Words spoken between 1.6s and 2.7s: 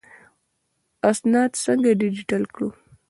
څنګه ډیجیټل کړو؟